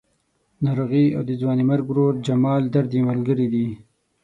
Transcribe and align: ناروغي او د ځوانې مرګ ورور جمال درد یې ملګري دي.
ناروغي 0.65 1.05
او 1.15 1.21
د 1.29 1.31
ځوانې 1.41 1.63
مرګ 1.69 1.85
ورور 1.89 2.13
جمال 2.27 2.63
درد 2.75 2.91
یې 2.95 3.01
ملګري 3.09 3.47
دي. 3.53 3.67